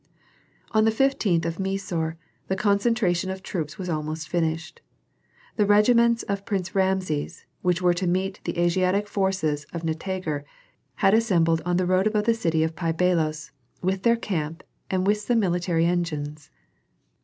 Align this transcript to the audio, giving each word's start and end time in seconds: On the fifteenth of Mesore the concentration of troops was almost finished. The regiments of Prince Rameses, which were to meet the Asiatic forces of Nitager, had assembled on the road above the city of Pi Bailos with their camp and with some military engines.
On 0.71 0.83
the 0.83 0.89
fifteenth 0.89 1.45
of 1.45 1.59
Mesore 1.59 2.17
the 2.47 2.55
concentration 2.55 3.29
of 3.29 3.43
troops 3.43 3.77
was 3.77 3.87
almost 3.87 4.27
finished. 4.27 4.81
The 5.57 5.65
regiments 5.67 6.23
of 6.23 6.43
Prince 6.43 6.73
Rameses, 6.73 7.45
which 7.61 7.83
were 7.83 7.93
to 7.93 8.07
meet 8.07 8.39
the 8.43 8.57
Asiatic 8.57 9.07
forces 9.07 9.67
of 9.73 9.83
Nitager, 9.83 10.43
had 10.95 11.13
assembled 11.13 11.61
on 11.67 11.77
the 11.77 11.85
road 11.85 12.07
above 12.07 12.23
the 12.23 12.33
city 12.33 12.63
of 12.63 12.75
Pi 12.75 12.91
Bailos 12.91 13.51
with 13.83 14.01
their 14.01 14.17
camp 14.17 14.63
and 14.89 15.05
with 15.05 15.19
some 15.19 15.39
military 15.39 15.85
engines. 15.85 16.49